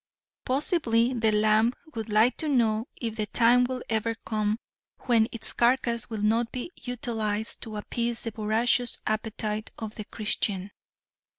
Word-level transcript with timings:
Possibly 0.45 1.13
the 1.13 1.31
lamb 1.31 1.73
would 1.93 2.09
like 2.09 2.35
to 2.37 2.47
know 2.47 2.87
if 2.99 3.17
the 3.17 3.27
time 3.27 3.65
will 3.65 3.83
ever 3.87 4.15
come 4.15 4.57
when 5.01 5.27
its 5.31 5.53
carcass 5.53 6.09
will 6.09 6.23
not 6.23 6.51
be 6.51 6.71
utilized 6.75 7.61
to 7.61 7.77
appease 7.77 8.23
the 8.23 8.31
voracious 8.31 8.97
appetite 9.05 9.69
of 9.77 9.93
the 9.93 10.05
Christian. 10.05 10.71